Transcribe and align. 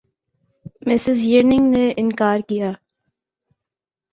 Mrs 0.87 1.17
Jurgen 1.29 1.63
نے 1.73 1.85
اِنکار 1.99 2.39
کِیا 2.47 2.69